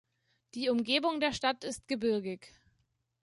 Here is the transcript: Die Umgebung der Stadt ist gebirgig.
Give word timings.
Die 0.55 0.69
Umgebung 0.69 1.19
der 1.19 1.31
Stadt 1.31 1.63
ist 1.63 1.87
gebirgig. 1.87 2.51